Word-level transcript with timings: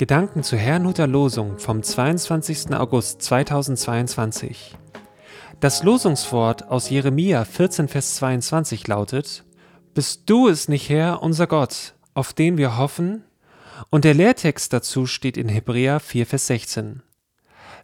Gedanken 0.00 0.42
zur 0.42 0.58
Herrnhuter 0.58 1.06
Losung 1.06 1.58
vom 1.58 1.82
22. 1.82 2.74
August 2.74 3.20
2022. 3.20 4.74
Das 5.60 5.82
Losungswort 5.82 6.70
aus 6.70 6.88
Jeremia 6.88 7.44
14, 7.44 7.86
Vers 7.86 8.14
22 8.14 8.88
lautet: 8.88 9.44
Bist 9.92 10.22
du 10.24 10.48
es 10.48 10.68
nicht, 10.68 10.88
Herr, 10.88 11.22
unser 11.22 11.46
Gott, 11.46 11.92
auf 12.14 12.32
den 12.32 12.56
wir 12.56 12.78
hoffen? 12.78 13.24
Und 13.90 14.06
der 14.06 14.14
Lehrtext 14.14 14.72
dazu 14.72 15.04
steht 15.04 15.36
in 15.36 15.50
Hebräer 15.50 16.00
4, 16.00 16.24
Vers 16.24 16.46
16. 16.46 17.02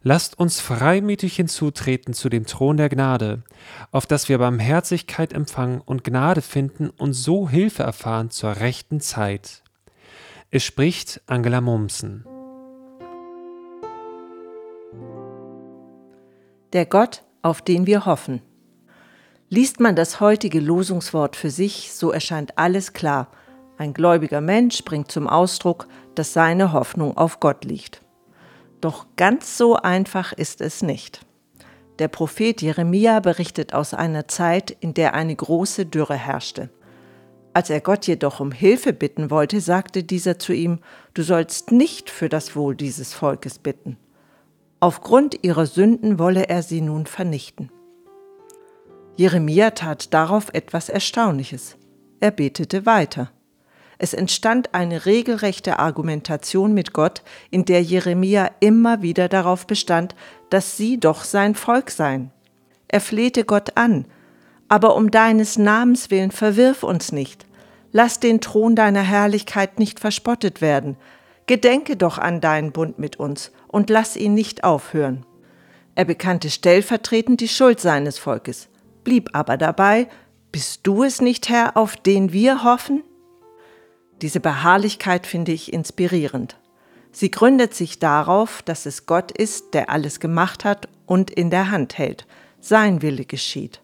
Lasst 0.00 0.38
uns 0.38 0.58
freimütig 0.58 1.36
hinzutreten 1.36 2.14
zu 2.14 2.30
dem 2.30 2.46
Thron 2.46 2.78
der 2.78 2.88
Gnade, 2.88 3.42
auf 3.90 4.06
dass 4.06 4.30
wir 4.30 4.38
Barmherzigkeit 4.38 5.34
empfangen 5.34 5.82
und 5.82 6.02
Gnade 6.02 6.40
finden 6.40 6.88
und 6.88 7.12
so 7.12 7.46
Hilfe 7.46 7.82
erfahren 7.82 8.30
zur 8.30 8.56
rechten 8.56 9.00
Zeit. 9.02 9.64
Es 10.52 10.62
spricht 10.62 11.20
Angela 11.26 11.60
Mommsen. 11.60 12.24
Der 16.72 16.86
Gott, 16.86 17.24
auf 17.42 17.62
den 17.62 17.88
wir 17.88 18.06
hoffen. 18.06 18.42
Liest 19.48 19.80
man 19.80 19.96
das 19.96 20.20
heutige 20.20 20.60
Losungswort 20.60 21.34
für 21.34 21.50
sich, 21.50 21.92
so 21.92 22.12
erscheint 22.12 22.58
alles 22.58 22.92
klar. 22.92 23.32
Ein 23.76 23.92
gläubiger 23.92 24.40
Mensch 24.40 24.84
bringt 24.84 25.10
zum 25.10 25.26
Ausdruck, 25.26 25.88
dass 26.14 26.32
seine 26.32 26.72
Hoffnung 26.72 27.16
auf 27.16 27.40
Gott 27.40 27.64
liegt. 27.64 28.02
Doch 28.80 29.06
ganz 29.16 29.58
so 29.58 29.74
einfach 29.74 30.32
ist 30.32 30.60
es 30.60 30.80
nicht. 30.80 31.26
Der 31.98 32.06
Prophet 32.06 32.62
Jeremia 32.62 33.18
berichtet 33.18 33.74
aus 33.74 33.94
einer 33.94 34.28
Zeit, 34.28 34.70
in 34.70 34.94
der 34.94 35.14
eine 35.14 35.34
große 35.34 35.86
Dürre 35.86 36.14
herrschte. 36.14 36.70
Als 37.56 37.70
er 37.70 37.80
Gott 37.80 38.06
jedoch 38.06 38.38
um 38.40 38.52
Hilfe 38.52 38.92
bitten 38.92 39.30
wollte, 39.30 39.62
sagte 39.62 40.02
dieser 40.02 40.38
zu 40.38 40.52
ihm, 40.52 40.80
Du 41.14 41.22
sollst 41.22 41.72
nicht 41.72 42.10
für 42.10 42.28
das 42.28 42.54
Wohl 42.54 42.76
dieses 42.76 43.14
Volkes 43.14 43.58
bitten. 43.58 43.96
Aufgrund 44.78 45.42
ihrer 45.42 45.64
Sünden 45.64 46.18
wolle 46.18 46.50
er 46.50 46.62
sie 46.62 46.82
nun 46.82 47.06
vernichten. 47.06 47.70
Jeremia 49.16 49.70
tat 49.70 50.12
darauf 50.12 50.50
etwas 50.52 50.90
Erstaunliches. 50.90 51.78
Er 52.20 52.30
betete 52.30 52.84
weiter. 52.84 53.30
Es 53.96 54.12
entstand 54.12 54.74
eine 54.74 55.06
regelrechte 55.06 55.78
Argumentation 55.78 56.74
mit 56.74 56.92
Gott, 56.92 57.22
in 57.50 57.64
der 57.64 57.82
Jeremia 57.82 58.50
immer 58.60 59.00
wieder 59.00 59.30
darauf 59.30 59.66
bestand, 59.66 60.14
dass 60.50 60.76
sie 60.76 61.00
doch 61.00 61.24
sein 61.24 61.54
Volk 61.54 61.88
seien. 61.88 62.32
Er 62.86 63.00
flehte 63.00 63.44
Gott 63.44 63.78
an, 63.78 64.04
aber 64.68 64.96
um 64.96 65.10
deines 65.10 65.58
Namens 65.58 66.10
willen 66.10 66.30
verwirf 66.30 66.82
uns 66.82 67.12
nicht. 67.12 67.46
Lass 67.92 68.20
den 68.20 68.40
Thron 68.40 68.76
deiner 68.76 69.02
Herrlichkeit 69.02 69.78
nicht 69.78 70.00
verspottet 70.00 70.60
werden. 70.60 70.96
Gedenke 71.46 71.96
doch 71.96 72.18
an 72.18 72.40
deinen 72.40 72.72
Bund 72.72 72.98
mit 72.98 73.16
uns 73.16 73.52
und 73.68 73.90
lass 73.90 74.16
ihn 74.16 74.34
nicht 74.34 74.64
aufhören. 74.64 75.24
Er 75.94 76.04
bekannte 76.04 76.50
stellvertretend 76.50 77.40
die 77.40 77.48
Schuld 77.48 77.80
seines 77.80 78.18
Volkes, 78.18 78.68
blieb 79.04 79.30
aber 79.32 79.56
dabei, 79.56 80.08
bist 80.52 80.80
du 80.82 81.04
es 81.04 81.20
nicht, 81.20 81.48
Herr, 81.48 81.76
auf 81.76 81.96
den 81.96 82.32
wir 82.32 82.64
hoffen? 82.64 83.02
Diese 84.22 84.40
Beharrlichkeit 84.40 85.26
finde 85.26 85.52
ich 85.52 85.72
inspirierend. 85.72 86.58
Sie 87.12 87.30
gründet 87.30 87.74
sich 87.74 87.98
darauf, 87.98 88.62
dass 88.62 88.84
es 88.84 89.06
Gott 89.06 89.30
ist, 89.30 89.74
der 89.74 89.90
alles 89.90 90.20
gemacht 90.20 90.64
hat 90.64 90.88
und 91.06 91.30
in 91.30 91.50
der 91.50 91.70
Hand 91.70 91.96
hält. 91.96 92.26
Sein 92.60 93.00
Wille 93.00 93.24
geschieht. 93.24 93.80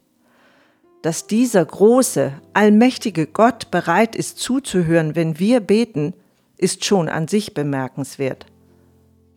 Dass 1.03 1.27
dieser 1.27 1.65
große, 1.65 2.33
allmächtige 2.55 3.27
Gott 3.27 3.73
bereit 3.73 4.15
ist 4.15 4.39
zuzuhören, 4.39 5.17
wenn 5.17 5.41
wir 5.41 5.61
beten, 5.61 6.15
ist 6.57 6.85
schon 6.85 7.09
an 7.09 7.27
sich 7.27 7.55
bemerkenswert. 7.55 8.47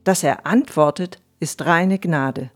Dass 0.04 0.24
er 0.24 0.46
antwortet, 0.46 1.20
ist 1.40 1.66
reine 1.66 1.98
Gnade. 1.98 2.52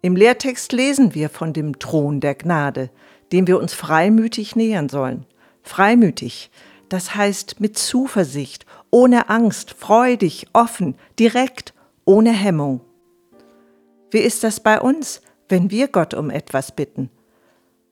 Im 0.00 0.14
Lehrtext 0.14 0.72
lesen 0.72 1.14
wir 1.14 1.28
von 1.28 1.52
dem 1.52 1.80
Thron 1.80 2.20
der 2.20 2.36
Gnade, 2.36 2.90
dem 3.32 3.48
wir 3.48 3.58
uns 3.58 3.74
freimütig 3.74 4.54
nähern 4.54 4.88
sollen. 4.88 5.26
Freimütig, 5.62 6.50
das 6.88 7.16
heißt 7.16 7.60
mit 7.60 7.76
Zuversicht, 7.76 8.64
ohne 8.90 9.28
Angst, 9.28 9.72
freudig, 9.72 10.46
offen, 10.52 10.94
direkt, 11.18 11.74
ohne 12.04 12.30
Hemmung. 12.30 12.80
Wie 14.10 14.18
ist 14.18 14.44
das 14.44 14.60
bei 14.60 14.80
uns, 14.80 15.20
wenn 15.48 15.70
wir 15.70 15.88
Gott 15.88 16.14
um 16.14 16.30
etwas 16.30 16.72
bitten? 16.72 17.10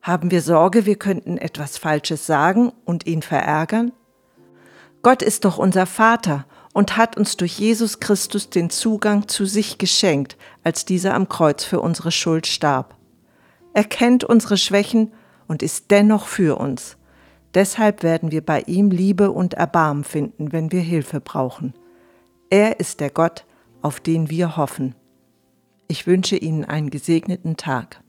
Haben 0.09 0.31
wir 0.31 0.41
Sorge, 0.41 0.87
wir 0.87 0.95
könnten 0.95 1.37
etwas 1.37 1.77
Falsches 1.77 2.25
sagen 2.25 2.71
und 2.83 3.05
ihn 3.05 3.21
verärgern? 3.21 3.91
Gott 5.03 5.21
ist 5.21 5.45
doch 5.45 5.59
unser 5.59 5.85
Vater 5.85 6.47
und 6.73 6.97
hat 6.97 7.15
uns 7.15 7.37
durch 7.37 7.59
Jesus 7.59 7.99
Christus 7.99 8.49
den 8.49 8.71
Zugang 8.71 9.27
zu 9.27 9.45
sich 9.45 9.77
geschenkt, 9.77 10.35
als 10.63 10.83
dieser 10.83 11.13
am 11.13 11.29
Kreuz 11.29 11.63
für 11.63 11.79
unsere 11.79 12.11
Schuld 12.11 12.47
starb. 12.47 12.95
Er 13.75 13.83
kennt 13.83 14.23
unsere 14.23 14.57
Schwächen 14.57 15.13
und 15.47 15.61
ist 15.61 15.91
dennoch 15.91 16.25
für 16.25 16.57
uns. 16.57 16.97
Deshalb 17.53 18.01
werden 18.01 18.31
wir 18.31 18.43
bei 18.43 18.61
ihm 18.61 18.89
Liebe 18.89 19.29
und 19.29 19.53
Erbarmen 19.53 20.03
finden, 20.03 20.51
wenn 20.51 20.71
wir 20.71 20.81
Hilfe 20.81 21.19
brauchen. 21.19 21.75
Er 22.49 22.79
ist 22.79 22.99
der 22.99 23.11
Gott, 23.11 23.45
auf 23.83 23.99
den 23.99 24.31
wir 24.31 24.57
hoffen. 24.57 24.95
Ich 25.87 26.07
wünsche 26.07 26.35
Ihnen 26.35 26.65
einen 26.65 26.89
gesegneten 26.89 27.57
Tag. 27.57 28.01